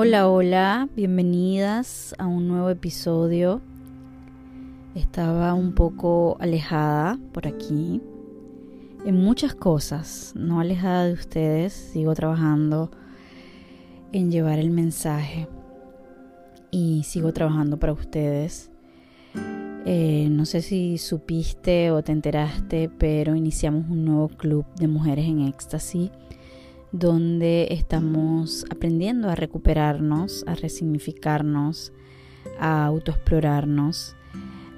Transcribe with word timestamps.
Hola, 0.00 0.28
hola, 0.28 0.88
bienvenidas 0.94 2.14
a 2.18 2.28
un 2.28 2.46
nuevo 2.46 2.70
episodio. 2.70 3.60
Estaba 4.94 5.54
un 5.54 5.72
poco 5.72 6.36
alejada 6.38 7.18
por 7.32 7.48
aquí 7.48 8.00
en 9.04 9.16
muchas 9.16 9.56
cosas, 9.56 10.34
no 10.36 10.60
alejada 10.60 11.06
de 11.06 11.14
ustedes, 11.14 11.72
sigo 11.72 12.14
trabajando 12.14 12.92
en 14.12 14.30
llevar 14.30 14.60
el 14.60 14.70
mensaje 14.70 15.48
y 16.70 17.02
sigo 17.02 17.32
trabajando 17.32 17.76
para 17.80 17.92
ustedes. 17.92 18.70
Eh, 19.84 20.28
no 20.30 20.44
sé 20.44 20.62
si 20.62 20.96
supiste 20.98 21.90
o 21.90 22.04
te 22.04 22.12
enteraste, 22.12 22.88
pero 22.98 23.34
iniciamos 23.34 23.90
un 23.90 24.04
nuevo 24.04 24.28
club 24.28 24.64
de 24.76 24.86
mujeres 24.86 25.26
en 25.26 25.40
éxtasis 25.40 26.12
donde 26.92 27.68
estamos 27.70 28.64
aprendiendo 28.70 29.28
a 29.28 29.34
recuperarnos, 29.34 30.44
a 30.46 30.54
resignificarnos, 30.54 31.92
a 32.58 32.86
autoexplorarnos, 32.86 34.16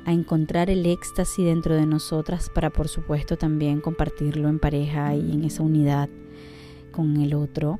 a 0.05 0.13
encontrar 0.13 0.71
el 0.71 0.87
éxtasis 0.87 1.45
dentro 1.45 1.77
de 1.77 1.87
nosotras 1.87 2.51
para 2.53 2.71
por 2.71 2.89
supuesto 2.89 3.37
también 3.37 3.81
compartirlo 3.81 4.49
en 4.49 4.59
pareja 4.59 5.15
y 5.15 5.33
en 5.33 5.45
esa 5.45 5.63
unidad 5.63 6.09
con 6.91 7.19
el 7.19 7.35
otro, 7.35 7.79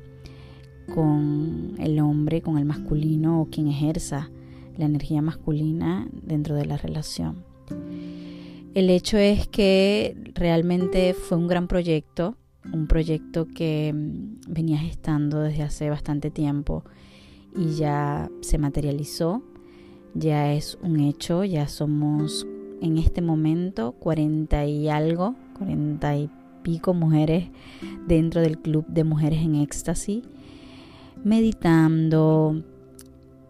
con 0.93 1.75
el 1.79 1.99
hombre, 1.99 2.41
con 2.41 2.57
el 2.57 2.65
masculino 2.65 3.41
o 3.41 3.45
quien 3.45 3.67
ejerza 3.67 4.29
la 4.77 4.85
energía 4.85 5.21
masculina 5.21 6.07
dentro 6.11 6.55
de 6.55 6.65
la 6.65 6.77
relación. 6.77 7.43
El 8.73 8.89
hecho 8.89 9.17
es 9.17 9.47
que 9.47 10.15
realmente 10.33 11.13
fue 11.13 11.37
un 11.37 11.47
gran 11.47 11.67
proyecto 11.67 12.37
un 12.71 12.87
proyecto 12.87 13.47
que 13.47 13.93
mm, 13.93 14.51
venía 14.51 14.77
gestando 14.77 15.39
desde 15.39 15.63
hace 15.63 15.89
bastante 15.89 16.31
tiempo 16.31 16.83
y 17.55 17.75
ya 17.75 18.29
se 18.41 18.57
materializó, 18.57 19.43
ya 20.13 20.53
es 20.53 20.77
un 20.81 20.99
hecho, 20.99 21.43
ya 21.43 21.67
somos 21.67 22.45
en 22.81 22.97
este 22.97 23.21
momento 23.21 23.93
40 23.93 24.65
y 24.65 24.89
algo, 24.89 25.35
40 25.57 26.17
y 26.17 26.29
pico 26.63 26.93
mujeres 26.93 27.49
dentro 28.07 28.41
del 28.41 28.59
club 28.59 28.85
de 28.87 29.03
mujeres 29.03 29.41
en 29.41 29.55
éxtasis, 29.55 30.23
meditando, 31.23 32.63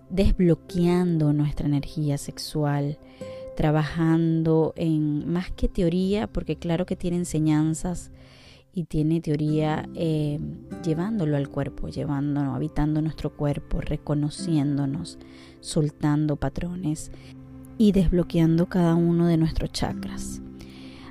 desbloqueando 0.09 1.33
nuestra 1.33 1.67
energía 1.67 2.17
sexual, 2.17 2.97
trabajando 3.55 4.73
en 4.75 5.31
más 5.31 5.51
que 5.51 5.67
teoría, 5.67 6.27
porque 6.27 6.55
claro 6.55 6.85
que 6.85 6.95
tiene 6.95 7.17
enseñanzas, 7.17 8.11
y 8.73 8.85
tiene 8.85 9.19
teoría 9.19 9.89
eh, 9.95 10.39
llevándolo 10.83 11.35
al 11.37 11.49
cuerpo, 11.49 11.89
llevándonos, 11.89 12.55
habitando 12.55 13.01
nuestro 13.01 13.31
cuerpo, 13.31 13.81
reconociéndonos, 13.81 15.17
soltando 15.59 16.37
patrones 16.37 17.11
y 17.77 17.91
desbloqueando 17.91 18.67
cada 18.67 18.95
uno 18.95 19.27
de 19.27 19.37
nuestros 19.37 19.71
chakras. 19.71 20.41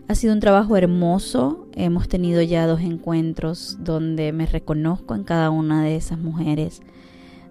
Ha 0.08 0.14
sido 0.14 0.33
un 0.33 0.41
trabajo 0.41 0.77
hermoso, 0.77 1.69
hemos 1.75 2.08
tenido 2.08 2.42
ya 2.42 2.67
dos 2.67 2.80
encuentros 2.80 3.78
donde 3.80 4.33
me 4.33 4.47
reconozco 4.47 5.14
en 5.14 5.24
cada 5.24 5.50
una 5.50 5.84
de 5.84 5.97
esas 5.97 6.19
mujeres, 6.19 6.80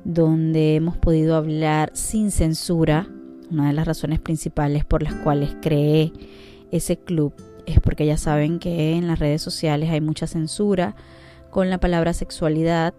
donde 0.04 0.76
hemos 0.76 0.98
podido 0.98 1.36
hablar 1.36 1.92
sin 1.94 2.32
censura, 2.32 3.08
una 3.52 3.68
de 3.68 3.74
las 3.74 3.88
razones 3.88 4.20
principales 4.20 4.86
por 4.86 5.04
las 5.04 5.14
cuales 5.16 5.56
creé 5.62 6.12
ese 6.72 6.98
club 6.98 7.34
es 7.72 7.80
porque 7.80 8.06
ya 8.06 8.18
saben 8.18 8.60
que 8.60 8.94
en 8.94 9.08
las 9.08 9.20
redes 9.20 9.42
sociales 9.42 9.90
hay 9.90 10.02
mucha 10.02 10.28
censura 10.28 10.96
con 11.50 11.70
la 11.70 11.80
palabra 11.80 12.14
sexualidad. 12.14 12.94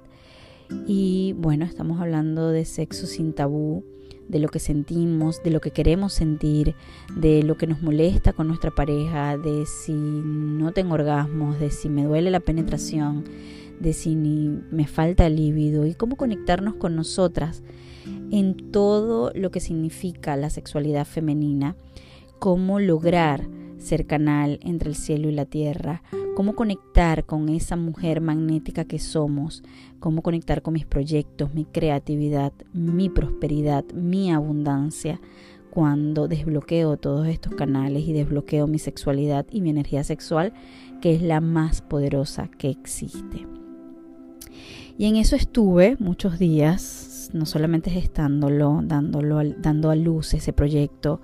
Y 0.86 1.34
bueno, 1.38 1.64
estamos 1.64 2.00
hablando 2.00 2.50
de 2.50 2.64
sexo 2.64 3.06
sin 3.06 3.32
tabú, 3.32 3.84
de 4.28 4.38
lo 4.38 4.48
que 4.48 4.60
sentimos, 4.60 5.42
de 5.42 5.50
lo 5.50 5.60
que 5.60 5.72
queremos 5.72 6.12
sentir, 6.12 6.76
de 7.16 7.42
lo 7.42 7.56
que 7.56 7.66
nos 7.66 7.82
molesta 7.82 8.32
con 8.32 8.46
nuestra 8.46 8.70
pareja, 8.70 9.36
de 9.36 9.66
si 9.66 9.92
no 9.92 10.72
tengo 10.72 10.94
orgasmos, 10.94 11.58
de 11.58 11.70
si 11.70 11.88
me 11.88 12.04
duele 12.04 12.30
la 12.30 12.40
penetración, 12.40 13.24
de 13.80 13.92
si 13.92 14.14
me 14.14 14.86
falta 14.86 15.26
el 15.26 15.36
líbido 15.36 15.86
y 15.86 15.94
cómo 15.94 16.16
conectarnos 16.16 16.74
con 16.74 16.94
nosotras 16.94 17.62
en 18.30 18.70
todo 18.70 19.32
lo 19.34 19.50
que 19.50 19.58
significa 19.58 20.36
la 20.36 20.50
sexualidad 20.50 21.06
femenina, 21.06 21.74
cómo 22.38 22.78
lograr 22.78 23.48
ser 23.80 24.06
canal 24.06 24.60
entre 24.62 24.88
el 24.88 24.94
cielo 24.94 25.28
y 25.28 25.32
la 25.32 25.46
tierra, 25.46 26.02
cómo 26.36 26.54
conectar 26.54 27.26
con 27.26 27.48
esa 27.48 27.76
mujer 27.76 28.20
magnética 28.20 28.84
que 28.84 28.98
somos, 28.98 29.62
cómo 29.98 30.22
conectar 30.22 30.62
con 30.62 30.74
mis 30.74 30.86
proyectos, 30.86 31.54
mi 31.54 31.64
creatividad, 31.64 32.52
mi 32.72 33.08
prosperidad, 33.08 33.84
mi 33.92 34.30
abundancia, 34.30 35.20
cuando 35.70 36.28
desbloqueo 36.28 36.96
todos 36.96 37.28
estos 37.28 37.54
canales 37.54 38.06
y 38.06 38.12
desbloqueo 38.12 38.66
mi 38.66 38.78
sexualidad 38.78 39.46
y 39.50 39.60
mi 39.60 39.70
energía 39.70 40.04
sexual, 40.04 40.52
que 41.00 41.14
es 41.14 41.22
la 41.22 41.40
más 41.40 41.80
poderosa 41.80 42.48
que 42.48 42.70
existe. 42.70 43.46
Y 44.98 45.06
en 45.06 45.16
eso 45.16 45.36
estuve 45.36 45.96
muchos 45.98 46.38
días, 46.38 47.30
no 47.32 47.46
solamente 47.46 47.90
gestándolo, 47.90 48.80
dándolo, 48.82 49.40
dando 49.56 49.90
a 49.90 49.96
luz 49.96 50.34
ese 50.34 50.52
proyecto, 50.52 51.20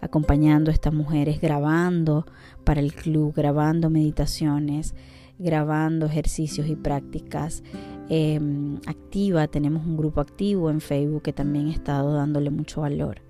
acompañando 0.00 0.70
a 0.70 0.74
estas 0.74 0.92
mujeres, 0.92 1.40
grabando 1.40 2.26
para 2.64 2.80
el 2.80 2.94
club, 2.94 3.34
grabando 3.34 3.90
meditaciones, 3.90 4.94
grabando 5.38 6.06
ejercicios 6.06 6.68
y 6.68 6.76
prácticas. 6.76 7.62
Em, 8.08 8.76
activa, 8.86 9.46
tenemos 9.48 9.86
un 9.86 9.96
grupo 9.96 10.20
activo 10.20 10.70
en 10.70 10.80
Facebook 10.80 11.22
que 11.22 11.32
también 11.32 11.68
he 11.68 11.72
estado 11.72 12.14
dándole 12.14 12.50
mucho 12.50 12.82
valor. 12.82 13.22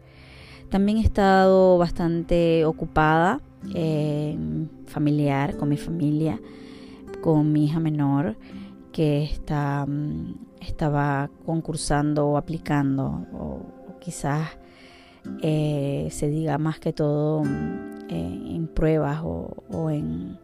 También 0.69 0.99
he 0.99 1.03
estado 1.03 1.79
bastante 1.79 2.65
ocupada, 2.65 3.41
em, 3.75 4.69
familiar, 4.87 5.57
con 5.57 5.69
mi 5.69 5.77
familia, 5.77 6.41
con 7.23 7.53
mi 7.53 7.65
hija 7.65 7.81
menor 7.81 8.37
que 8.93 9.23
está, 9.25 9.87
mm, 9.87 10.35
estaba 10.61 11.31
concursando 11.45 12.27
o 12.29 12.37
aplicando 12.37 13.27
o 13.33 13.99
quizás 14.01 14.60
eh, 15.43 16.09
se 16.11 16.29
diga 16.29 16.59
más 16.59 16.81
que 16.81 16.93
todo 16.93 17.43
eh, 18.09 18.55
en 18.55 18.67
pruebas 18.67 19.21
o, 19.23 19.91
en 19.91 20.39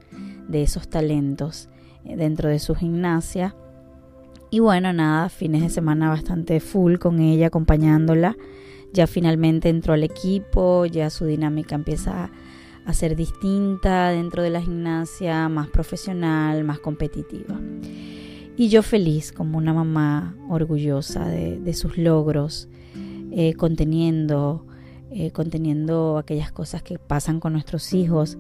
de 0.49 0.63
esos 0.63 0.89
talentos 0.89 1.69
eh, 2.05 2.17
dentro 2.17 2.49
de 2.49 2.59
su 2.59 2.75
gimnasia. 2.75 3.55
Y 4.51 4.61
bueno, 4.61 4.93
nada, 4.93 5.29
fines 5.29 5.63
de 5.63 5.71
semana 5.71 6.09
bastante 6.09 6.61
full 6.61 6.97
con 6.99 7.21
ella, 7.21 7.49
acompañándola. 7.49 8.37
Ya 8.93 9.07
finalmente 9.07 9.69
entró 9.69 9.95
al 9.95 10.05
equipo, 10.05 10.87
ya 10.87 11.11
su 11.11 11.27
dinámica 11.27 11.75
empieza 11.75 12.31
a 12.85 12.93
ser 12.93 13.17
distinta 13.17 14.11
dentro 14.11 14.43
de 14.43 14.51
la 14.51 14.63
gimnasia, 14.63 15.49
más 15.49 15.69
profesional, 15.69 16.63
más 16.63 16.79
competitiva. 16.79 17.61
Y 18.57 18.69
yo 18.69 18.83
feliz 18.83 19.33
como 19.33 19.59
una 19.59 19.75
mamá 19.75 20.37
orgullosa 20.49 21.27
de 21.27 21.75
sus 21.75 21.99
logros, 21.99 22.69
eh, 23.39 23.53
conteniendo, 23.53 24.67
eh, 25.11 25.31
conteniendo 25.31 26.17
aquellas 26.17 26.53
cosas 26.53 26.83
que 26.83 26.99
pasan 26.99 27.39
con 27.39 27.53
nuestros 27.53 27.93
hijos 27.93 28.39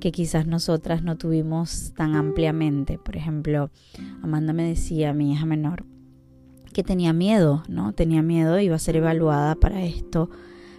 que 0.00 0.10
quizás 0.10 0.46
nosotras 0.46 1.02
no 1.02 1.18
tuvimos 1.18 1.92
tan 1.94 2.14
ampliamente. 2.14 2.96
Por 2.96 3.16
ejemplo, 3.16 3.70
Amanda 4.22 4.54
me 4.54 4.62
decía, 4.62 5.12
mi 5.12 5.32
hija 5.32 5.44
menor, 5.44 5.84
que 6.72 6.82
tenía 6.82 7.12
miedo, 7.12 7.62
¿no? 7.68 7.92
Tenía 7.92 8.22
miedo, 8.22 8.58
iba 8.58 8.74
a 8.74 8.78
ser 8.78 8.96
evaluada 8.96 9.54
para 9.54 9.84
esto, 9.84 10.30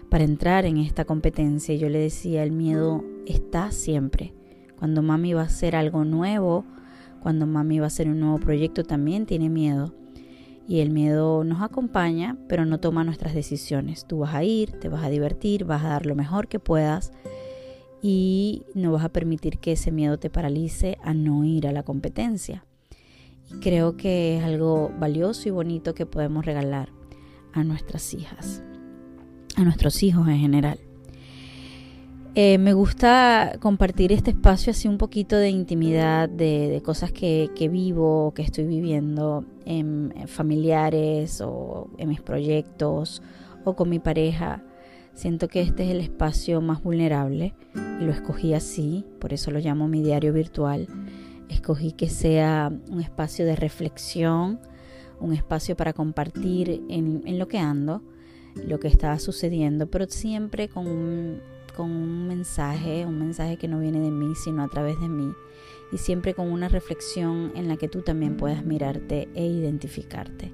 para 0.09 0.23
entrar 0.23 0.65
en 0.65 0.77
esta 0.77 1.05
competencia. 1.05 1.75
Y 1.75 1.77
yo 1.77 1.89
le 1.89 1.99
decía, 1.99 2.41
el 2.41 2.51
miedo 2.51 3.03
está 3.27 3.69
siempre. 3.69 4.33
Cuando 4.79 5.03
mami 5.03 5.33
va 5.33 5.41
a 5.41 5.45
hacer 5.45 5.75
algo 5.75 6.05
nuevo, 6.05 6.65
cuando 7.19 7.45
mami 7.45 7.77
va 7.77 7.85
a 7.85 7.87
hacer 7.87 8.07
un 8.09 8.19
nuevo 8.19 8.39
proyecto, 8.39 8.83
también 8.83 9.27
tiene 9.27 9.47
miedo. 9.47 9.93
Y 10.69 10.81
el 10.81 10.91
miedo 10.91 11.43
nos 11.43 11.63
acompaña, 11.63 12.37
pero 12.47 12.63
no 12.63 12.79
toma 12.79 13.03
nuestras 13.03 13.33
decisiones. 13.33 14.05
Tú 14.05 14.19
vas 14.19 14.35
a 14.35 14.43
ir, 14.43 14.71
te 14.73 14.87
vas 14.87 15.03
a 15.03 15.09
divertir, 15.09 15.65
vas 15.65 15.83
a 15.83 15.89
dar 15.89 16.05
lo 16.05 16.13
mejor 16.13 16.47
que 16.47 16.59
puedas 16.59 17.11
y 18.03 18.63
no 18.75 18.91
vas 18.91 19.03
a 19.03 19.09
permitir 19.09 19.57
que 19.57 19.71
ese 19.71 19.91
miedo 19.91 20.19
te 20.19 20.29
paralice 20.29 20.99
a 21.03 21.15
no 21.15 21.43
ir 21.43 21.67
a 21.67 21.71
la 21.71 21.81
competencia. 21.81 22.65
Y 23.49 23.59
creo 23.61 23.97
que 23.97 24.37
es 24.37 24.43
algo 24.43 24.91
valioso 24.99 25.49
y 25.49 25.51
bonito 25.51 25.95
que 25.95 26.05
podemos 26.05 26.45
regalar 26.45 26.89
a 27.51 27.63
nuestras 27.63 28.13
hijas, 28.13 28.63
a 29.55 29.63
nuestros 29.63 30.03
hijos 30.03 30.27
en 30.27 30.37
general. 30.37 30.88
Eh, 32.35 32.59
me 32.59 32.73
gusta 32.73 33.57
compartir 33.59 34.13
este 34.13 34.31
espacio 34.31 34.71
así 34.71 34.87
un 34.87 34.99
poquito 34.99 35.35
de 35.35 35.49
intimidad, 35.49 36.29
de, 36.29 36.79
cosas 36.85 37.11
que, 37.11 37.49
vivo, 37.71 38.33
que 38.35 38.43
estoy 38.43 38.65
viviendo 38.65 39.45
en, 39.65 40.13
familiares 40.27 41.41
o 41.41 41.89
en 41.97 42.09
mis 42.09 42.21
proyectos 42.21 43.23
o 43.65 43.75
con 43.75 43.89
mi 43.89 43.97
pareja. 43.97 44.63
Siento 45.15 45.47
que 45.47 45.61
este 45.61 45.85
es 45.85 45.89
el 45.89 46.01
espacio 46.01 46.61
más 46.61 46.83
vulnerable 46.83 47.55
y 47.99 48.03
lo 48.03 48.11
escogí 48.11 48.53
así, 48.53 49.05
por 49.19 49.33
eso 49.33 49.49
lo 49.49 49.59
llamo 49.59 49.87
mi 49.87 50.03
diario 50.03 50.31
virtual. 50.31 50.87
Escogí 51.49 51.93
que 51.93 52.09
sea 52.09 52.71
un 52.91 53.01
espacio 53.01 53.43
de 53.45 53.55
reflexión, 53.55 54.59
un 55.19 55.33
espacio 55.33 55.75
para 55.75 55.93
compartir 55.93 56.83
en, 56.89 57.23
en 57.25 57.39
lo 57.39 57.47
que 57.47 57.57
ando, 57.57 58.03
lo 58.55 58.79
que 58.79 58.87
está 58.87 59.17
sucediendo, 59.17 59.87
pero 59.87 60.05
siempre 60.07 60.69
con 60.69 60.87
un, 60.87 61.41
con 61.71 61.91
un 61.91 62.27
mensaje, 62.27 63.05
un 63.05 63.19
mensaje 63.19 63.57
que 63.57 63.67
no 63.67 63.79
viene 63.79 63.99
de 63.99 64.11
mí, 64.11 64.33
sino 64.35 64.63
a 64.63 64.67
través 64.67 64.99
de 64.99 65.09
mí, 65.09 65.33
y 65.91 65.97
siempre 65.97 66.33
con 66.33 66.51
una 66.51 66.69
reflexión 66.69 67.51
en 67.55 67.67
la 67.67 67.77
que 67.77 67.87
tú 67.87 68.01
también 68.01 68.37
puedas 68.37 68.65
mirarte 68.65 69.29
e 69.33 69.45
identificarte. 69.45 70.53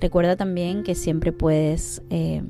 Recuerda 0.00 0.36
también 0.36 0.82
que 0.82 0.94
siempre 0.94 1.32
puedes 1.32 2.02
eh, 2.10 2.42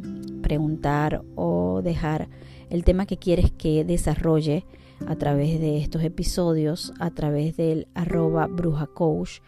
preguntar 0.42 1.22
o 1.34 1.82
dejar 1.82 2.28
el 2.70 2.84
tema 2.84 3.04
que 3.04 3.18
quieres 3.18 3.50
que 3.50 3.84
desarrolle 3.84 4.64
a 5.06 5.16
través 5.16 5.60
de 5.60 5.78
estos 5.78 6.02
episodios, 6.02 6.94
a 6.98 7.10
través 7.10 7.56
del 7.56 7.88
arroba 7.94 8.46
brujacoach 8.46 9.40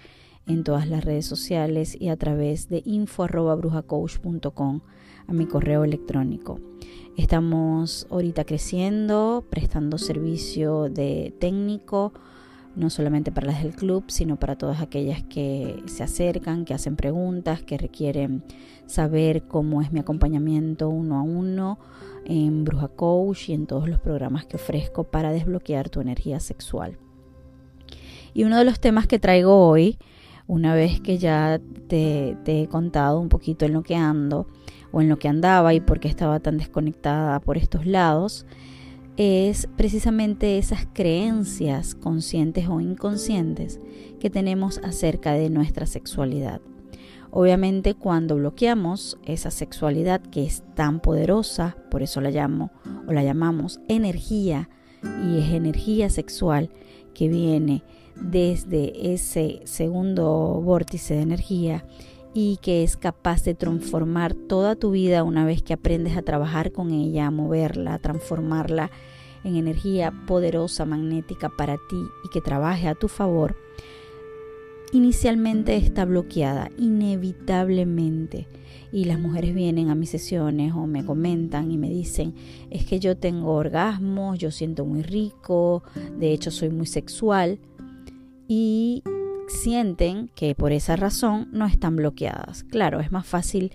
en 0.47 0.65
todas 0.65 0.89
las 0.89 1.05
redes 1.05 1.27
sociales 1.27 1.97
y 1.99 2.09
a 2.09 2.17
través 2.17 2.69
de 2.69 2.83
info 2.85 3.23
arroba 3.23 3.55
brujacoach.com 3.55 4.81
a 5.27 5.33
mi 5.33 5.47
correo 5.47 5.85
electrónico. 5.85 6.61
Estamos 7.17 8.09
ahorita 8.11 8.45
creciendo, 8.45 9.45
prestando 9.49 9.99
servicio 9.99 10.89
de 10.89 11.33
técnico, 11.39 12.13
no 12.75 12.91
solamente 12.91 13.31
para 13.31 13.47
las 13.47 13.63
del 13.63 13.77
club, 13.77 14.07
sino 14.09 14.37
para 14.37 14.59
todas 14.59 14.81
aquellas 14.81 15.23
que 15.23 15.81
se 15.87 16.03
acercan, 16.03 16.65
que 16.65 16.75
hacen 16.75 16.97
preguntas, 16.97 17.63
que 17.63 17.79
requieren 17.79 18.43
saber 18.87 19.47
cómo 19.47 19.81
es 19.81 19.93
mi 19.93 20.01
acompañamiento 20.01 20.89
uno 20.89 21.17
a 21.17 21.23
uno 21.23 21.79
en 22.25 22.65
Bruja 22.65 22.89
Coach 22.89 23.49
y 23.49 23.53
en 23.53 23.67
todos 23.67 23.89
los 23.89 24.01
programas 24.01 24.45
que 24.45 24.57
ofrezco 24.57 25.05
para 25.05 25.31
desbloquear 25.31 25.91
tu 25.91 26.01
energía 26.01 26.41
sexual. 26.41 26.99
Y 28.35 28.43
uno 28.43 28.59
de 28.59 28.65
los 28.65 28.81
temas 28.81 29.07
que 29.07 29.21
traigo 29.21 29.69
hoy, 29.69 29.99
una 30.49 30.75
vez 30.75 31.01
que 31.01 31.19
ya 31.19 31.61
te, 31.87 32.37
te 32.45 32.63
he 32.63 32.69
contado 32.69 33.21
un 33.21 33.29
poquito 33.29 33.67
en 33.67 33.73
lo 33.73 33.85
que 33.85 33.95
ando 33.95 34.49
o 34.95 35.03
en 35.03 35.09
lo 35.09 35.19
que 35.19 35.27
andaba 35.27 35.75
y 35.75 35.81
por 35.81 35.99
qué 35.99 36.07
estaba 36.07 36.39
tan 36.39 36.57
desconectada 36.57 37.41
por 37.41 37.59
estos 37.59 37.85
lados, 37.85 38.47
es 39.17 39.69
precisamente 39.77 40.57
esas 40.57 40.87
creencias 40.93 41.97
conscientes 41.97 42.69
o 42.69 42.81
inconscientes 42.81 43.81
que 44.21 44.31
tenemos 44.31 44.79
acerca 44.85 45.33
de 45.33 45.51
nuestra 45.51 45.87
sexualidad. 45.87 46.61
Obviamente 47.33 47.95
cuando 47.95 48.37
bloqueamos 48.37 49.19
esa 49.25 49.51
sexualidad 49.51 50.21
que 50.21 50.45
es 50.45 50.63
tan 50.77 51.01
poderosa, 51.01 51.77
por 51.91 52.05
eso 52.05 52.21
la 52.21 52.31
llamo 52.31 52.71
o 53.09 53.13
la 53.13 53.25
llamamos 53.25 53.81
energía 53.89 54.69
y 55.03 55.41
es 55.41 55.53
energía 55.53 56.09
sexual 56.09 56.71
que 57.15 57.29
viene 57.29 57.83
desde 58.15 59.13
ese 59.13 59.61
segundo 59.65 60.63
vórtice 60.65 61.15
de 61.15 61.23
energía 61.23 61.85
y 62.35 62.59
que 62.61 62.83
es 62.83 62.97
capaz 62.97 63.45
de 63.45 63.55
transformar 63.55 64.35
toda 64.35 64.75
tu 64.75 64.91
vida 64.91 65.23
una 65.23 65.47
vez 65.47 65.63
que 65.63 65.73
aprendes 65.73 66.17
a 66.17 66.23
trabajar 66.23 66.73
con 66.73 66.91
ella, 66.91 67.29
a 67.29 67.31
moverla, 67.31 67.95
a 67.95 67.99
transformarla 68.01 68.91
en 69.45 69.57
energía 69.57 70.13
poderosa, 70.27 70.85
magnética 70.85 71.49
para 71.49 71.77
ti 71.77 72.03
y 72.25 72.29
que 72.29 72.41
trabaje 72.41 72.89
a 72.89 72.95
tu 72.95 73.09
favor, 73.09 73.57
inicialmente 74.93 75.77
está 75.77 76.05
bloqueada, 76.05 76.71
inevitablemente. 76.77 78.49
Y 78.91 79.07
las 79.07 79.19
mujeres 79.19 79.55
vienen 79.55 79.91
a 79.91 79.95
mis 79.95 80.11
sesiones 80.11 80.73
o 80.73 80.87
me 80.87 81.05
comentan 81.05 81.71
y 81.71 81.79
me 81.79 81.89
dicen, 81.89 82.35
es 82.71 82.85
que 82.85 83.01
yo 83.01 83.17
tengo 83.17 83.53
orgasmos, 83.53 84.39
yo 84.39 84.51
siento 84.51 84.85
muy 84.85 85.03
rico, 85.03 85.83
de 86.19 86.33
hecho 86.33 86.51
soy 86.51 86.71
muy 86.71 86.87
sexual. 86.87 87.59
Y 88.47 89.03
sienten 89.49 90.29
que 90.35 90.55
por 90.55 90.73
esa 90.73 90.97
razón 90.97 91.49
no 91.53 91.67
están 91.67 91.97
bloqueadas. 91.97 92.65
Claro, 92.65 93.01
es 93.01 93.13
más 93.13 93.27
fácil 93.27 93.73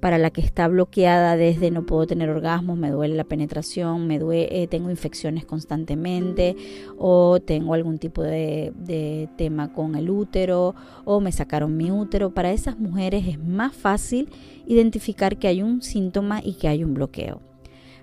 para 0.00 0.18
la 0.18 0.30
que 0.30 0.40
está 0.40 0.66
bloqueada 0.66 1.36
desde 1.36 1.70
no 1.70 1.84
puedo 1.84 2.06
tener 2.06 2.30
orgasmos, 2.30 2.78
me 2.78 2.90
duele 2.90 3.14
la 3.14 3.24
penetración, 3.24 4.06
me 4.06 4.18
duele, 4.18 4.62
eh, 4.62 4.66
tengo 4.66 4.90
infecciones 4.90 5.44
constantemente 5.44 6.56
o 6.98 7.38
tengo 7.40 7.74
algún 7.74 7.98
tipo 7.98 8.22
de, 8.22 8.72
de 8.76 9.28
tema 9.36 9.72
con 9.72 9.94
el 9.94 10.10
útero 10.10 10.74
o 11.04 11.20
me 11.20 11.32
sacaron 11.32 11.76
mi 11.76 11.90
útero. 11.90 12.30
Para 12.30 12.52
esas 12.52 12.78
mujeres 12.78 13.26
es 13.28 13.38
más 13.38 13.74
fácil 13.74 14.30
identificar 14.66 15.36
que 15.36 15.48
hay 15.48 15.62
un 15.62 15.82
síntoma 15.82 16.40
y 16.42 16.54
que 16.54 16.68
hay 16.68 16.82
un 16.82 16.94
bloqueo. 16.94 17.49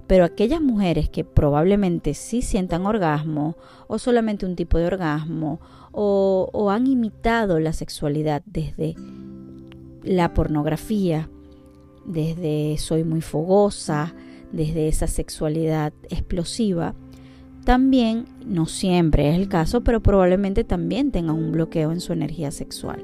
Pero 0.08 0.24
aquellas 0.24 0.62
mujeres 0.62 1.10
que 1.10 1.24
probablemente 1.24 2.14
sí 2.14 2.42
sientan 2.42 2.86
orgasmo 2.86 3.56
o 3.88 4.00
solamente 4.00 4.46
un 4.46 4.56
tipo 4.56 4.78
de 4.78 4.88
orgasmo 4.88 5.60
o, 5.92 6.70
han 6.72 6.88
imitado 6.88 7.60
la 7.60 7.74
sexualidad 7.74 8.42
desde 8.46 8.96
la 10.04 10.34
pornografía, 10.34 11.30
desde 12.06 12.78
soy 12.78 13.04
muy 13.04 13.22
fogosa, 13.22 14.14
desde 14.52 14.88
esa 14.88 15.08
sexualidad 15.08 15.94
explosiva, 16.10 16.94
también, 17.68 18.28
no 18.46 18.66
siempre 18.66 19.30
es 19.30 19.36
el 19.36 19.50
caso, 19.50 19.82
pero 19.82 20.02
probablemente 20.02 20.64
también 20.64 21.12
tengan 21.12 21.36
un 21.36 21.52
bloqueo 21.52 21.92
en 21.92 22.00
su 22.00 22.14
energía 22.14 22.50
sexual. 22.52 23.04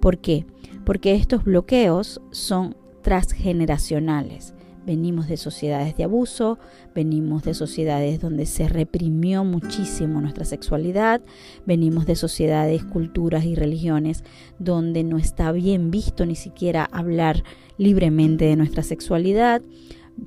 ¿Por 0.00 0.18
qué? 0.18 0.46
Porque 0.84 1.14
estos 1.14 1.44
bloqueos 1.44 2.20
son 2.32 2.74
transgeneracionales. 3.02 4.52
Venimos 4.90 5.28
de 5.28 5.36
sociedades 5.36 5.96
de 5.96 6.02
abuso, 6.02 6.58
venimos 6.96 7.44
de 7.44 7.54
sociedades 7.54 8.20
donde 8.20 8.44
se 8.44 8.68
reprimió 8.68 9.44
muchísimo 9.44 10.20
nuestra 10.20 10.44
sexualidad, 10.44 11.20
venimos 11.64 12.06
de 12.06 12.16
sociedades, 12.16 12.82
culturas 12.82 13.44
y 13.44 13.54
religiones 13.54 14.24
donde 14.58 15.04
no 15.04 15.16
está 15.16 15.52
bien 15.52 15.92
visto 15.92 16.26
ni 16.26 16.34
siquiera 16.34 16.88
hablar 16.90 17.44
libremente 17.78 18.46
de 18.46 18.56
nuestra 18.56 18.82
sexualidad. 18.82 19.62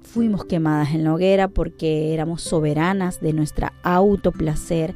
Fuimos 0.04 0.46
quemadas 0.46 0.94
en 0.94 1.04
la 1.04 1.14
hoguera 1.14 1.50
porque 1.50 2.14
éramos 2.14 2.42
soberanas 2.42 3.20
de 3.20 3.34
nuestra 3.34 3.74
autoplacer 3.84 4.96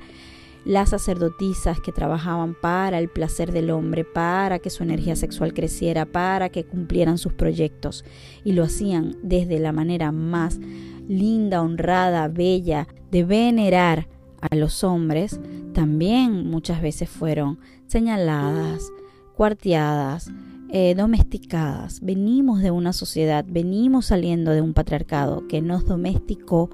las 0.68 0.90
sacerdotisas 0.90 1.80
que 1.80 1.94
trabajaban 1.94 2.54
para 2.54 3.00
el 3.00 3.08
placer 3.08 3.54
del 3.54 3.72
hombre, 3.72 4.04
para 4.04 4.60
que 4.60 4.70
su 4.70 4.84
energía 4.84 5.16
sexual 5.16 5.54
creciera, 5.54 6.06
para 6.06 6.50
que 6.50 6.66
cumplieran 6.66 7.18
sus 7.18 7.32
proyectos. 7.32 8.04
Y 8.44 8.52
lo 8.52 8.66
hacían 8.66 9.16
desde 9.24 9.60
la 9.60 9.72
manera 9.72 10.12
más 10.12 10.60
linda, 11.08 11.62
honrada, 11.62 12.28
bella, 12.28 12.90
de 13.12 13.24
venerar 13.24 14.10
a 14.42 14.56
los 14.58 14.84
hombres, 14.84 15.40
también 15.74 16.48
muchas 16.48 16.82
veces 16.82 17.10
fueron 17.10 17.60
señaladas, 17.88 18.92
cuarteadas, 19.36 20.30
eh, 20.70 20.96
domesticadas. 20.96 22.02
Venimos 22.02 22.62
de 22.62 22.72
una 22.72 22.92
sociedad, 22.92 23.46
venimos 23.48 24.08
saliendo 24.08 24.52
de 24.52 24.62
un 24.62 24.74
patriarcado 24.74 25.48
que 25.48 25.62
nos 25.62 25.86
domesticó 25.86 26.72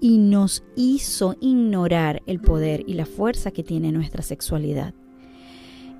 y 0.00 0.18
nos 0.18 0.64
hizo 0.76 1.36
ignorar 1.40 2.22
el 2.26 2.40
poder 2.40 2.84
y 2.86 2.94
la 2.94 3.06
fuerza 3.06 3.50
que 3.50 3.62
tiene 3.62 3.92
nuestra 3.92 4.22
sexualidad. 4.22 4.94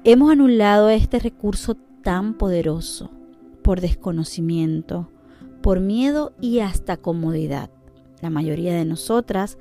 Hemos 0.04 0.32
anulado 0.32 0.88
este 0.88 1.18
recurso 1.18 1.76
tan 2.02 2.34
poderoso 2.34 3.10
por 3.62 3.82
desconocimiento, 3.82 5.10
por 5.60 5.80
miedo 5.80 6.32
y 6.40 6.60
hasta 6.60 6.96
comodidad. 6.96 7.70
La 8.22 8.30
mayoría 8.30 8.74
de 8.74 8.86
nosotras 8.86 9.58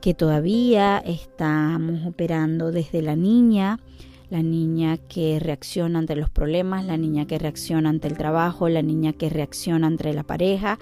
que 0.00 0.14
todavía 0.14 0.98
estamos 0.98 2.06
operando 2.06 2.70
desde 2.70 3.02
la 3.02 3.16
niña, 3.16 3.80
la 4.30 4.42
niña 4.42 4.96
que 4.96 5.40
reacciona 5.40 5.98
ante 5.98 6.14
los 6.14 6.30
problemas, 6.30 6.84
la 6.84 6.96
niña 6.96 7.26
que 7.26 7.38
reacciona 7.38 7.88
ante 7.88 8.06
el 8.06 8.16
trabajo, 8.16 8.68
la 8.68 8.82
niña 8.82 9.12
que 9.12 9.28
reacciona 9.28 9.88
ante 9.88 10.12
la 10.12 10.22
pareja. 10.22 10.78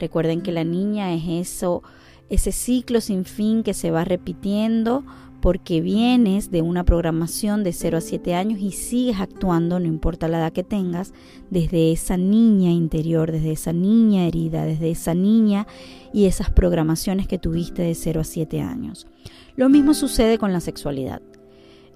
Recuerden 0.00 0.42
que 0.42 0.50
la 0.50 0.64
niña 0.64 1.14
es 1.14 1.22
eso 1.28 1.82
ese 2.28 2.52
ciclo 2.52 3.00
sin 3.00 3.24
fin 3.24 3.62
que 3.62 3.74
se 3.74 3.90
va 3.90 4.04
repitiendo 4.04 5.04
porque 5.40 5.80
vienes 5.80 6.50
de 6.50 6.62
una 6.62 6.84
programación 6.84 7.62
de 7.62 7.72
0 7.72 7.98
a 7.98 8.00
7 8.00 8.34
años 8.34 8.58
y 8.60 8.72
sigues 8.72 9.20
actuando, 9.20 9.78
no 9.78 9.86
importa 9.86 10.26
la 10.28 10.38
edad 10.38 10.52
que 10.52 10.64
tengas, 10.64 11.12
desde 11.50 11.92
esa 11.92 12.16
niña 12.16 12.72
interior, 12.72 13.30
desde 13.30 13.52
esa 13.52 13.72
niña 13.72 14.26
herida, 14.26 14.64
desde 14.64 14.90
esa 14.90 15.14
niña 15.14 15.66
y 16.12 16.24
esas 16.24 16.50
programaciones 16.50 17.28
que 17.28 17.38
tuviste 17.38 17.82
de 17.82 17.94
0 17.94 18.22
a 18.22 18.24
7 18.24 18.60
años. 18.60 19.06
Lo 19.54 19.68
mismo 19.68 19.94
sucede 19.94 20.38
con 20.38 20.52
la 20.52 20.60
sexualidad. 20.60 21.22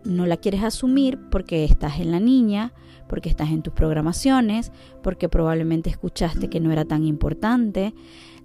No 0.04 0.26
la 0.26 0.36
quieres 0.36 0.62
asumir 0.62 1.18
porque 1.30 1.64
estás 1.64 1.98
en 1.98 2.10
la 2.12 2.20
niña, 2.20 2.72
porque 3.08 3.28
estás 3.28 3.50
en 3.50 3.62
tus 3.62 3.72
programaciones, 3.72 4.70
porque 5.02 5.28
probablemente 5.28 5.90
escuchaste 5.90 6.48
que 6.48 6.60
no 6.60 6.70
era 6.70 6.84
tan 6.84 7.04
importante, 7.04 7.92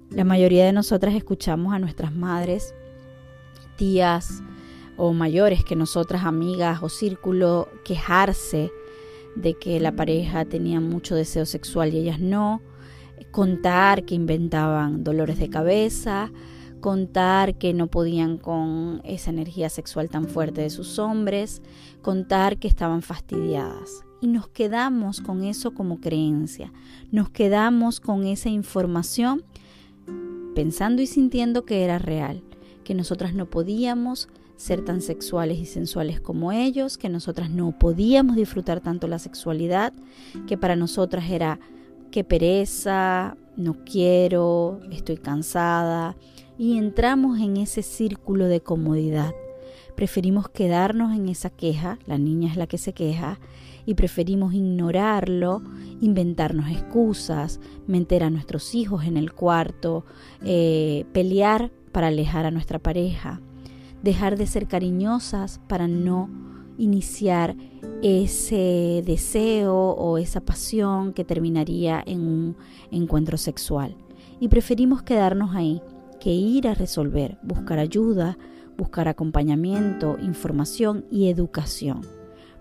la 0.10 0.24
mayoría 0.24 0.66
de 0.66 0.74
nosotras 0.74 1.16
escuchamos 1.16 1.74
a 1.74 1.80
nuestras 1.80 2.14
madres, 2.14 2.74
tías 3.76 4.42
o 4.98 5.14
mayores 5.14 5.64
que 5.64 5.76
nosotras, 5.76 6.24
amigas 6.24 6.82
o 6.82 6.90
círculo, 6.90 7.70
quejarse 7.84 8.72
de 9.36 9.56
que 9.56 9.80
la 9.80 9.96
pareja 9.96 10.46
tenía 10.46 10.80
mucho 10.80 11.16
deseo 11.16 11.46
sexual 11.46 11.94
y 11.94 11.98
ellas 11.98 12.20
no, 12.20 12.62
contar 13.32 14.06
que 14.06 14.16
inventaban 14.16 15.04
dolores 15.04 15.40
de 15.40 15.50
cabeza, 15.50 16.32
contar 16.80 17.58
que 17.58 17.74
no 17.74 17.88
podían 17.88 18.38
con 18.38 19.02
esa 19.04 19.32
energía 19.32 19.70
sexual 19.70 20.10
tan 20.10 20.28
fuerte 20.28 20.62
de 20.62 20.70
sus 20.70 21.00
hombres, 21.00 21.62
contar 22.02 22.58
que 22.58 22.68
estaban 22.68 23.02
fastidiadas. 23.02 24.04
y 24.22 24.28
nos 24.28 24.48
quedamos 24.48 25.20
con 25.20 25.44
eso 25.44 25.74
como 25.74 26.00
creencia, 26.00 26.72
nos 27.12 27.30
quedamos 27.30 28.00
con 28.00 28.26
esa 28.26 28.50
información 28.50 29.44
pensando 30.56 31.04
y 31.04 31.08
sintiendo 31.08 31.66
que 31.66 31.84
era 31.84 32.00
real, 32.00 32.42
que 32.84 32.96
nosotras 32.96 33.36
no 33.36 33.48
podíamos 33.48 34.30
ser 34.56 34.84
tan 34.84 35.02
sexuales 35.02 35.60
y 35.60 35.66
sensuales 35.66 36.20
como 36.22 36.52
ellos, 36.52 36.98
que 36.98 37.10
nosotras 37.10 37.50
no 37.50 37.78
podíamos 37.78 38.36
disfrutar 38.36 38.80
tanto 38.80 39.08
la 39.08 39.20
sexualidad, 39.20 39.94
que 40.48 40.58
para 40.58 40.76
nosotras 40.76 41.30
era 41.30 41.60
que 42.10 42.24
pereza, 42.24 43.38
no 43.58 43.84
quiero, 43.86 44.80
estoy 44.92 45.18
cansada, 45.18 46.16
y 46.58 46.78
entramos 46.78 47.40
en 47.40 47.58
ese 47.58 47.82
círculo 47.82 48.48
de 48.48 48.62
comodidad. 48.62 49.34
Preferimos 49.96 50.50
quedarnos 50.50 51.16
en 51.16 51.30
esa 51.30 51.50
queja, 51.50 52.00
la 52.06 52.18
niña 52.18 52.52
es 52.52 52.58
la 52.58 52.68
que 52.68 52.78
se 52.78 52.94
queja, 52.94 53.40
y 53.86 53.94
preferimos 53.94 54.54
ignorarlo, 54.54 55.62
inventarnos 56.02 56.70
excusas, 56.70 57.60
meter 57.88 58.24
a 58.24 58.30
nuestros 58.30 58.76
hijos 58.76 59.06
en 59.06 59.16
el 59.16 59.34
cuarto, 59.34 60.06
eh, 60.44 61.06
pelear 61.14 61.72
para 61.92 62.08
alejar 62.08 62.46
a 62.46 62.52
nuestra 62.52 62.80
pareja, 62.80 63.42
dejar 64.04 64.38
de 64.38 64.48
ser 64.48 64.68
cariñosas 64.68 65.62
para 65.68 65.88
no 65.88 66.30
iniciar 66.78 67.56
ese 68.02 69.02
deseo 69.06 69.76
o 69.76 70.18
esa 70.18 70.42
pasión 70.42 71.14
que 71.14 71.24
terminaría 71.24 72.04
en 72.06 72.22
un 72.22 72.58
encuentro 72.92 73.38
sexual. 73.38 73.96
Y 74.40 74.50
preferimos 74.50 75.04
quedarnos 75.04 75.56
ahí 75.56 75.82
que 76.20 76.32
ir 76.32 76.68
a 76.68 76.74
resolver, 76.74 77.38
buscar 77.44 77.80
ayuda, 77.80 78.38
buscar 78.78 79.08
acompañamiento, 79.08 80.18
información 80.22 81.06
y 81.12 81.30
educación. 81.30 82.02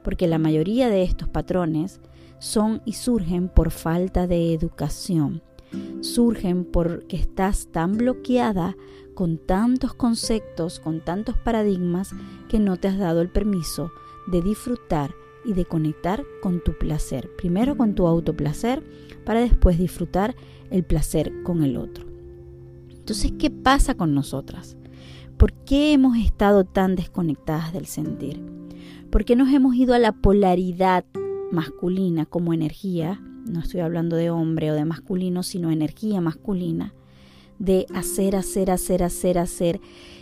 Porque 0.02 0.26
la 0.26 0.38
mayoría 0.38 0.88
de 0.88 1.02
estos 1.02 1.28
patrones 1.28 2.00
son 2.38 2.82
y 2.84 2.92
surgen 2.92 3.48
por 3.48 3.70
falta 3.70 4.26
de 4.26 4.52
educación. 4.52 5.42
Surgen 6.00 6.64
porque 6.64 7.16
estás 7.16 7.68
tan 7.72 7.96
bloqueada 7.96 8.76
con 9.14 9.38
tantos 9.38 9.94
conceptos, 9.94 10.80
con 10.80 11.00
tantos 11.00 11.36
paradigmas, 11.38 12.10
que 12.48 12.58
no 12.58 12.76
te 12.76 12.88
has 12.88 12.98
dado 12.98 13.20
el 13.20 13.30
permiso 13.30 13.90
de 14.26 14.42
disfrutar 14.42 15.14
y 15.44 15.52
de 15.52 15.64
conectar 15.64 16.24
con 16.42 16.62
tu 16.62 16.76
placer. 16.76 17.30
Primero 17.36 17.76
con 17.76 17.94
tu 17.94 18.06
autoplacer 18.06 18.82
para 19.24 19.40
después 19.40 19.78
disfrutar 19.78 20.34
el 20.70 20.84
placer 20.84 21.32
con 21.42 21.62
el 21.62 21.76
otro. 21.76 22.06
Entonces, 22.90 23.32
¿qué 23.38 23.50
pasa 23.50 23.94
con 23.94 24.14
nosotras? 24.14 24.76
¿Por 25.36 25.52
qué 25.52 25.92
hemos 25.92 26.16
estado 26.16 26.64
tan 26.64 26.94
desconectadas 26.94 27.72
del 27.72 27.86
sentir? 27.86 28.40
¿Por 29.10 29.24
qué 29.24 29.34
nos 29.36 29.52
hemos 29.52 29.74
ido 29.74 29.94
a 29.94 29.98
la 29.98 30.12
polaridad 30.12 31.04
masculina 31.50 32.24
como 32.24 32.52
energía? 32.52 33.20
No 33.46 33.60
estoy 33.60 33.80
hablando 33.80 34.16
de 34.16 34.30
hombre 34.30 34.70
o 34.70 34.74
de 34.74 34.84
masculino, 34.84 35.42
sino 35.42 35.70
energía 35.70 36.20
masculina. 36.20 36.94
De 37.58 37.86
hacer, 37.94 38.36
hacer, 38.36 38.70
hacer, 38.70 39.02
hacer, 39.02 39.38
hacer 39.38 39.80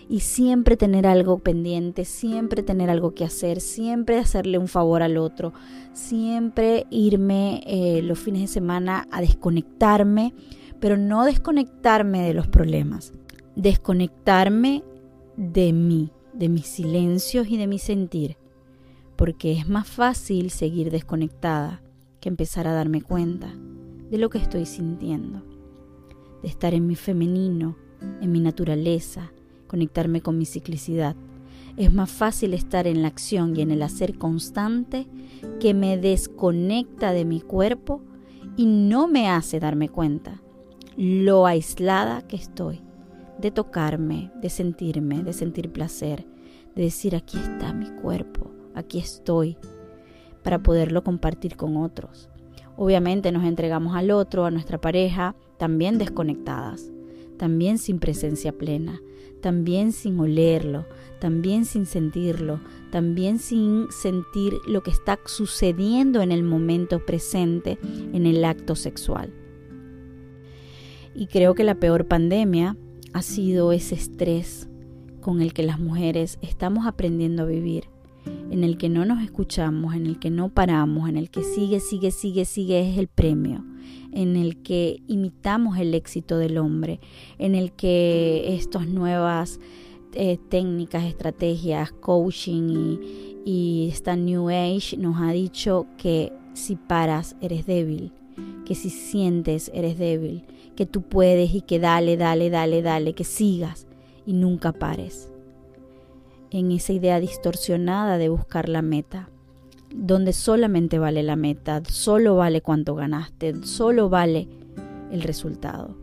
y 0.09 0.21
siempre 0.21 0.76
tener 0.76 1.07
algo 1.07 1.38
pendiente, 1.38 2.04
siempre 2.04 2.62
tener 2.62 2.90
algo 2.90 3.14
que 3.14 3.25
hacer, 3.25 3.61
siempre 3.61 4.19
hacerle 4.19 4.59
un 4.59 4.69
favor 4.69 5.02
al 5.02 5.16
otro, 5.16 5.52
siempre 5.92 6.87
irme 6.90 7.62
eh, 7.66 8.02
los 8.02 8.19
fines 8.19 8.42
de 8.42 8.49
semana 8.49 9.07
a 9.11 9.21
desconectarme, 9.21 10.35
pero 10.81 10.97
no 10.97 11.25
desconectarme 11.25 12.23
de 12.23 12.35
los 12.35 12.49
problemas, 12.49 13.12
desconectarme 13.57 14.83
de 15.50 15.72
mí, 15.72 16.12
de 16.32 16.49
mis 16.49 16.66
silencios 16.66 17.49
y 17.49 17.56
de 17.56 17.66
mi 17.66 17.80
sentir, 17.80 18.37
porque 19.16 19.52
es 19.52 19.68
más 19.68 19.88
fácil 19.88 20.50
seguir 20.50 20.92
desconectada 20.92 21.82
que 22.20 22.28
empezar 22.28 22.68
a 22.68 22.72
darme 22.72 23.02
cuenta 23.02 23.52
de 24.08 24.18
lo 24.18 24.30
que 24.30 24.38
estoy 24.38 24.66
sintiendo, 24.66 25.42
de 26.42 26.49
estar 26.49 26.75
en 26.75 26.87
mi 26.87 26.94
femenino, 26.94 27.76
en 28.20 28.30
mi 28.30 28.38
naturaleza, 28.38 29.32
conectarme 29.66 30.20
con 30.20 30.38
mi 30.38 30.46
ciclicidad. 30.46 31.16
Es 31.76 31.92
más 31.92 32.11
fácil 32.11 32.54
estar 32.54 32.87
en 32.87 33.02
la 33.02 33.08
acción 33.08 33.56
y 33.56 33.62
en 33.62 33.72
el 33.72 33.82
hacer 33.82 34.18
constante 34.18 35.08
que 35.58 35.75
me 35.75 35.99
desconecta 35.99 37.12
de 37.12 37.25
mi 37.25 37.40
cuerpo 37.40 38.00
y 38.56 38.66
no 38.66 39.08
me 39.08 39.28
hace 39.28 39.58
darme 39.58 39.88
cuenta 39.88 40.40
lo 40.96 41.46
aislada 41.46 42.22
que 42.28 42.37
estoy 42.37 42.82
de 43.42 43.50
tocarme, 43.50 44.30
de 44.40 44.49
sentirme, 44.49 45.22
de 45.25 45.32
sentir 45.32 45.70
placer, 45.70 46.25
de 46.76 46.84
decir 46.84 47.16
aquí 47.16 47.37
está 47.37 47.72
mi 47.75 47.90
cuerpo, 47.90 48.52
aquí 48.75 48.99
estoy, 48.99 49.58
para 50.42 50.62
poderlo 50.62 51.02
compartir 51.02 51.56
con 51.56 51.76
otros. 51.76 52.30
Obviamente 52.76 53.32
nos 53.32 53.44
entregamos 53.44 53.96
al 53.96 54.12
otro, 54.12 54.46
a 54.46 54.50
nuestra 54.50 54.80
pareja, 54.80 55.34
también 55.58 55.99
desconectadas, 55.99 56.90
también 57.37 57.78
sin 57.78 57.99
presencia 57.99 58.52
plena, 58.52 59.00
también 59.40 59.90
sin 59.92 60.20
olerlo, 60.20 60.87
también 61.20 61.64
sin 61.64 61.84
sentirlo, 61.84 62.61
también 62.90 63.40
sin 63.40 63.88
sentir 63.90 64.54
lo 64.68 64.84
que 64.84 64.92
está 64.92 65.18
sucediendo 65.26 66.22
en 66.22 66.30
el 66.30 66.44
momento 66.44 67.04
presente, 67.04 67.78
en 68.12 68.25
el 68.25 68.44
acto 68.44 68.76
sexual. 68.76 69.32
Y 71.14 71.26
creo 71.26 71.54
que 71.54 71.64
la 71.64 71.75
peor 71.75 72.06
pandemia 72.06 72.76
ha 73.12 73.23
sido 73.23 73.73
ese 73.73 73.95
estrés 73.95 74.69
con 75.21 75.40
el 75.40 75.52
que 75.52 75.62
las 75.62 75.78
mujeres 75.78 76.38
estamos 76.42 76.87
aprendiendo 76.87 77.42
a 77.42 77.47
vivir, 77.47 77.85
en 78.50 78.64
el 78.64 78.76
que 78.76 78.88
no 78.88 79.04
nos 79.04 79.23
escuchamos, 79.23 79.95
en 79.95 80.07
el 80.07 80.19
que 80.19 80.31
no 80.31 80.49
paramos, 80.49 81.09
en 81.09 81.16
el 81.16 81.31
que 81.31 81.42
sigue, 81.42 81.81
sigue, 81.81 82.11
sigue, 82.11 82.45
sigue 82.45 82.90
es 82.90 82.99
el 82.99 83.09
premio, 83.09 83.64
en 84.12 84.37
el 84.37 84.62
que 84.62 85.02
imitamos 85.07 85.78
el 85.78 85.95
éxito 85.95 86.38
del 86.38 86.59
hombre, 86.59 87.00
en 87.38 87.54
el 87.54 87.73
que 87.73 88.54
estas 88.54 88.88
nuevas 88.88 89.61
eh, 90.14 90.38
técnicas, 90.49 91.04
estrategias, 91.04 91.92
coaching 91.92 92.69
y, 92.69 93.40
y 93.45 93.88
esta 93.90 94.16
New 94.16 94.50
Age 94.50 94.97
nos 94.99 95.21
ha 95.21 95.33
dicho 95.33 95.87
que 95.97 96.33
si 96.52 96.76
paras 96.76 97.37
eres 97.40 97.66
débil, 97.66 98.12
que 98.66 98.75
si 98.75 98.90
sientes 98.90 99.71
eres 99.75 99.99
débil, 99.99 100.45
que 100.76 100.87
tú 100.87 101.02
puedes 101.02 101.55
y 101.55 101.61
que 101.62 101.79
dale, 101.79 102.17
dale, 102.17 102.50
dale, 102.50 102.83
dale, 102.83 103.14
que 103.14 103.25
sigas 103.25 103.87
y 104.26 104.33
nunca 104.33 104.73
pares. 104.73 105.31
En 106.50 106.71
esa 106.71 106.93
idea 106.93 107.21
distorsionada 107.21 108.19
de 108.19 108.29
buscar 108.29 108.69
la 108.69 108.83
meta 108.83 109.29
donde 109.95 110.33
solamente 110.33 110.99
vale 110.99 111.23
la 111.23 111.37
meta, 111.37 111.83
solo 111.88 112.37
vale 112.37 112.61
cuánto 112.61 112.95
ganaste, 112.95 113.62
solo 113.64 114.09
vale 114.09 114.49
el 115.11 115.23
resultado. 115.23 115.97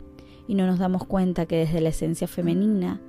Y 0.46 0.54
no 0.54 0.66
nos 0.66 0.78
damos 0.78 1.04
cuenta 1.06 1.46
que 1.46 1.56
desde 1.56 1.80
la 1.80 1.90
esencia 1.90 2.26
femenina 2.26 3.00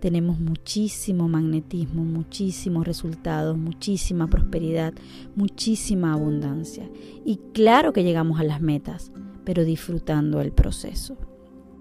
tenemos 0.00 0.40
muchísimo 0.40 1.28
magnetismo, 1.28 2.04
muchísimos 2.04 2.86
resultados, 2.86 3.56
muchísima 3.56 4.26
prosperidad, 4.26 4.92
muchísima 5.36 6.12
abundancia. 6.12 6.88
Y 7.24 7.38
claro 7.52 7.92
que 7.92 8.02
llegamos 8.02 8.40
a 8.40 8.44
las 8.44 8.60
metas, 8.60 9.12
pero 9.44 9.64
disfrutando 9.64 10.40
el 10.40 10.52
proceso. 10.52 11.16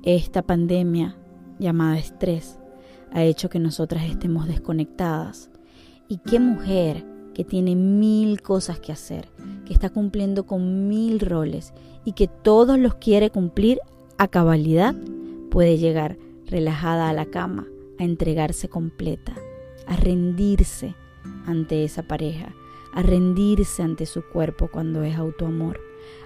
Esta 0.03 0.41
pandemia 0.41 1.15
llamada 1.59 1.97
estrés 1.97 2.59
ha 3.11 3.23
hecho 3.23 3.49
que 3.49 3.59
nosotras 3.59 4.03
estemos 4.05 4.47
desconectadas. 4.47 5.49
¿Y 6.07 6.17
qué 6.17 6.39
mujer 6.39 7.05
que 7.33 7.43
tiene 7.43 7.75
mil 7.75 8.41
cosas 8.41 8.79
que 8.79 8.91
hacer, 8.91 9.29
que 9.65 9.73
está 9.73 9.89
cumpliendo 9.89 10.45
con 10.45 10.87
mil 10.87 11.19
roles 11.19 11.73
y 12.03 12.13
que 12.13 12.27
todos 12.27 12.77
los 12.77 12.95
quiere 12.95 13.29
cumplir 13.29 13.79
a 14.17 14.27
cabalidad, 14.27 14.95
puede 15.49 15.77
llegar 15.77 16.17
relajada 16.47 17.09
a 17.09 17.13
la 17.13 17.25
cama, 17.25 17.67
a 17.99 18.03
entregarse 18.03 18.67
completa, 18.67 19.33
a 19.87 19.95
rendirse 19.95 20.95
ante 21.45 21.83
esa 21.83 22.03
pareja, 22.03 22.53
a 22.93 23.01
rendirse 23.01 23.83
ante 23.83 24.05
su 24.05 24.23
cuerpo 24.23 24.69
cuando 24.71 25.03
es 25.03 25.15
autoamor, 25.15 25.79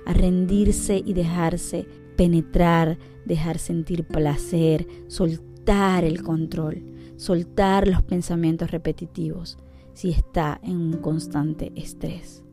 a 0.06 0.14
rendirse 0.14 1.02
y 1.06 1.14
dejarse 1.14 1.88
penetrar, 2.16 2.98
dejar 3.26 3.58
sentir 3.58 4.06
placer, 4.06 4.88
soltar 5.08 6.04
el 6.04 6.24
control, 6.24 6.84
soltar 7.18 7.88
los 7.88 8.04
pensamientos 8.04 8.72
repetitivos, 8.72 9.58
si 9.94 10.12
está 10.12 10.60
en 10.64 10.78
un 10.78 10.94
constante 10.94 11.72
estrés. 11.76 12.44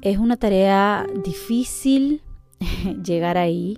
Es 0.00 0.18
una 0.18 0.36
tarea 0.36 1.06
difícil 1.24 2.22
llegar 3.04 3.38
ahí 3.38 3.76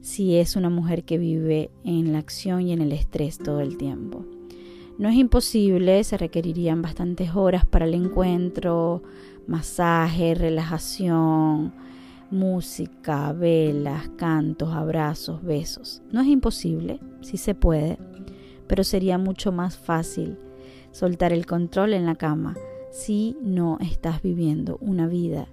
si 0.00 0.36
es 0.36 0.56
una 0.56 0.70
mujer 0.70 1.04
que 1.04 1.18
vive 1.18 1.70
en 1.84 2.12
la 2.12 2.18
acción 2.18 2.62
y 2.62 2.72
en 2.72 2.80
el 2.80 2.92
estrés 2.92 3.38
todo 3.38 3.60
el 3.60 3.76
tiempo. 3.76 4.24
No 4.96 5.08
es 5.08 5.16
imposible, 5.16 6.02
se 6.02 6.16
requerirían 6.16 6.82
bastantes 6.82 7.36
horas 7.36 7.64
para 7.64 7.84
el 7.84 7.94
encuentro, 7.94 9.02
masaje, 9.46 10.34
relajación, 10.34 11.72
música, 12.30 13.32
velas, 13.32 14.08
cantos, 14.16 14.72
abrazos, 14.72 15.42
besos. 15.42 16.02
No 16.12 16.20
es 16.20 16.26
imposible, 16.28 17.00
sí 17.20 17.36
se 17.36 17.54
puede, 17.54 17.98
pero 18.66 18.84
sería 18.84 19.18
mucho 19.18 19.52
más 19.52 19.76
fácil 19.76 20.36
soltar 20.92 21.32
el 21.32 21.46
control 21.46 21.94
en 21.94 22.06
la 22.06 22.14
cama 22.14 22.56
si 22.90 23.36
no 23.42 23.78
estás 23.80 24.22
viviendo 24.22 24.78
una 24.80 25.06
vida 25.06 25.48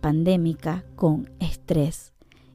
pandémica 0.00 0.84
con 0.94 1.30
estrés 1.40 2.12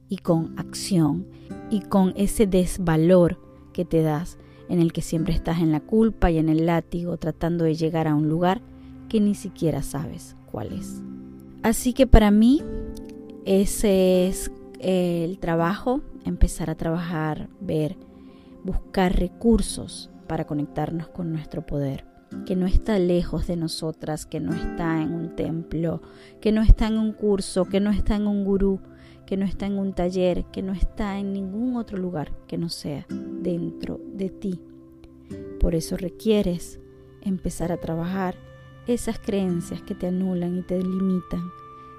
y 0.08 0.18
con 0.18 0.58
acción 0.58 1.26
y 1.70 1.80
con 1.80 2.12
ese 2.16 2.46
desvalor 2.46 3.38
que 3.72 3.84
te 3.84 4.02
das 4.02 4.38
en 4.68 4.80
el 4.80 4.92
que 4.92 5.02
siempre 5.02 5.34
estás 5.34 5.60
en 5.60 5.72
la 5.72 5.80
culpa 5.80 6.30
y 6.30 6.38
en 6.38 6.48
el 6.48 6.66
látigo 6.66 7.16
tratando 7.16 7.64
de 7.64 7.74
llegar 7.74 8.08
a 8.08 8.14
un 8.14 8.28
lugar 8.28 8.60
que 9.08 9.20
ni 9.20 9.34
siquiera 9.34 9.82
sabes 9.82 10.36
cuál 10.50 10.72
es. 10.72 11.02
Así 11.62 11.92
que 11.92 12.06
para 12.06 12.30
mí 12.30 12.62
ese 13.44 14.28
es 14.28 14.50
el 14.78 15.38
trabajo, 15.38 16.00
empezar 16.24 16.70
a 16.70 16.76
trabajar, 16.76 17.48
ver, 17.60 17.96
buscar 18.64 19.18
recursos 19.18 20.10
para 20.26 20.46
conectarnos 20.46 21.08
con 21.08 21.32
nuestro 21.32 21.66
poder, 21.66 22.04
que 22.46 22.56
no 22.56 22.66
está 22.66 22.98
lejos 22.98 23.46
de 23.46 23.56
nosotras, 23.56 24.26
que 24.26 24.40
no 24.40 24.54
está 24.54 25.02
en 25.02 25.12
un 25.12 25.36
templo, 25.36 26.02
que 26.40 26.52
no 26.52 26.62
está 26.62 26.86
en 26.86 26.98
un 26.98 27.12
curso, 27.12 27.64
que 27.66 27.80
no 27.80 27.90
está 27.90 28.16
en 28.16 28.26
un 28.26 28.44
gurú, 28.44 28.80
que 29.26 29.36
no 29.36 29.44
está 29.44 29.66
en 29.66 29.78
un 29.78 29.92
taller, 29.92 30.44
que 30.52 30.62
no 30.62 30.72
está 30.72 31.18
en 31.18 31.32
ningún 31.32 31.76
otro 31.76 31.98
lugar 31.98 32.32
que 32.46 32.58
no 32.58 32.68
sea 32.68 33.06
dentro 33.08 34.00
de 34.14 34.30
ti. 34.30 34.60
Por 35.60 35.74
eso 35.74 35.96
requieres 35.96 36.80
empezar 37.22 37.72
a 37.72 37.78
trabajar 37.78 38.34
esas 38.86 39.18
creencias 39.18 39.80
que 39.82 39.94
te 39.94 40.08
anulan 40.08 40.58
y 40.58 40.62
te 40.62 40.78
limitan, 40.82 41.42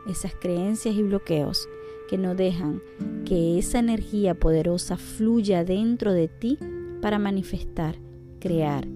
esas 0.08 0.34
creencias 0.36 0.96
y 0.96 1.04
bloqueos 1.04 1.68
que 2.10 2.18
no 2.18 2.36
dejan 2.36 2.82
que 3.26 3.58
esa 3.58 3.80
energía 3.80 4.36
poderosa 4.36 4.98
fluya 4.98 5.64
dentro 5.64 6.14
de 6.14 6.28
ti 6.28 6.58
para 7.02 7.20
manifestar, 7.20 7.96
crear 8.40 8.88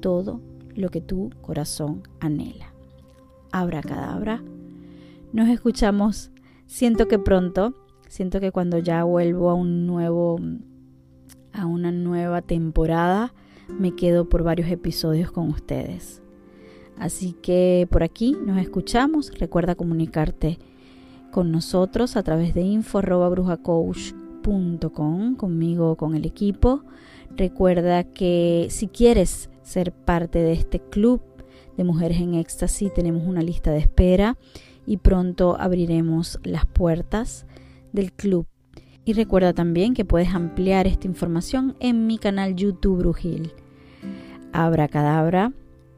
todo 0.00 0.40
lo 0.74 0.90
que 0.90 1.00
tu 1.00 1.30
corazón 1.40 2.02
anhela. 2.20 2.74
Abra 3.50 3.82
cadabra. 3.82 4.42
Nos 5.32 5.48
escuchamos 5.48 6.30
Siento 6.66 7.08
que 7.08 7.18
pronto, 7.18 7.74
siento 8.08 8.40
que 8.40 8.50
cuando 8.50 8.78
ya 8.78 9.04
vuelvo 9.04 9.50
a 9.50 9.54
un 9.54 9.86
nuevo 9.86 10.40
a 11.52 11.66
una 11.66 11.92
nueva 11.92 12.42
temporada, 12.42 13.32
me 13.68 13.94
quedo 13.94 14.28
por 14.28 14.42
varios 14.42 14.68
episodios 14.68 15.30
con 15.30 15.50
ustedes. 15.50 16.23
Así 16.98 17.34
que 17.42 17.86
por 17.90 18.02
aquí 18.02 18.36
nos 18.44 18.58
escuchamos. 18.58 19.32
Recuerda 19.38 19.74
comunicarte 19.74 20.58
con 21.30 21.50
nosotros 21.50 22.16
a 22.16 22.22
través 22.22 22.54
de 22.54 22.62
info.brujacoach.com, 22.62 25.36
conmigo 25.36 25.96
con 25.96 26.14
el 26.14 26.24
equipo. 26.24 26.84
Recuerda 27.36 28.04
que 28.04 28.68
si 28.70 28.86
quieres 28.86 29.50
ser 29.62 29.92
parte 29.92 30.38
de 30.38 30.52
este 30.52 30.78
club 30.78 31.20
de 31.76 31.82
mujeres 31.82 32.20
en 32.20 32.34
éxtasis, 32.34 32.94
tenemos 32.94 33.26
una 33.26 33.42
lista 33.42 33.72
de 33.72 33.78
espera 33.78 34.36
y 34.86 34.98
pronto 34.98 35.56
abriremos 35.58 36.38
las 36.44 36.66
puertas 36.66 37.46
del 37.92 38.12
club. 38.12 38.46
Y 39.04 39.14
recuerda 39.14 39.52
también 39.52 39.94
que 39.94 40.04
puedes 40.04 40.34
ampliar 40.34 40.86
esta 40.86 41.06
información 41.06 41.76
en 41.80 42.06
mi 42.06 42.18
canal 42.18 42.54
YouTube 42.54 42.98
Brujil. 42.98 43.52
Abra 44.52 44.88
cadabra. 44.88 45.52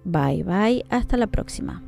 Bye 0.06 0.44
bye. 0.44 0.84
Hasta 0.88 1.16
la 1.16 1.26
próxima. 1.26 1.82